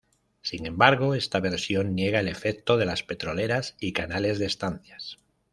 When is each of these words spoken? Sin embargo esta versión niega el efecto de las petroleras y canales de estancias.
Sin 0.41 0.65
embargo 0.65 1.13
esta 1.13 1.39
versión 1.41 1.93
niega 1.93 2.19
el 2.21 2.27
efecto 2.27 2.77
de 2.77 2.87
las 2.87 3.03
petroleras 3.03 3.75
y 3.79 3.93
canales 3.93 4.39
de 4.39 4.47
estancias. 4.47 5.19